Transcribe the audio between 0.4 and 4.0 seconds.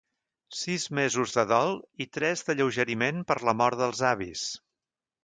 Sis mesos de dol i tres d'alleugeriment per la mort